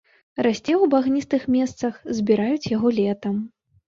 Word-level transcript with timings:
Расце 0.45 0.73
ў 0.75 0.85
багністых 0.93 1.43
месцах, 1.55 1.99
збіраюць 2.21 2.71
яго 2.77 2.87
летам. 3.01 3.37